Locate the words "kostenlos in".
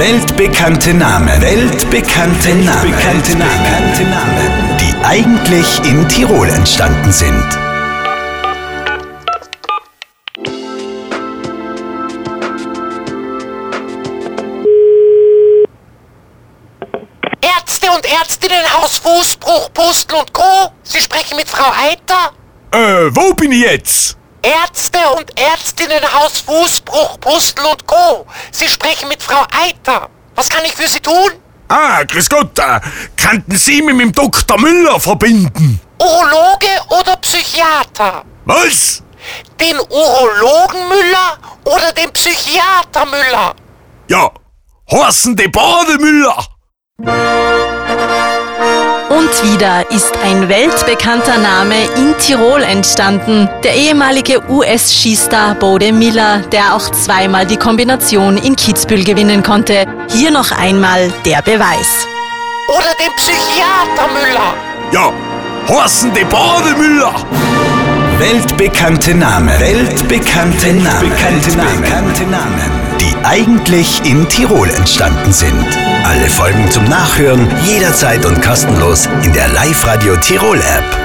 78.42-79.32